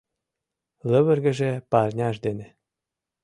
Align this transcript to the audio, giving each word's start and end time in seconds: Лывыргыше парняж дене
Лывыргыше 0.89 1.51
парняж 1.71 2.15
дене 2.25 2.47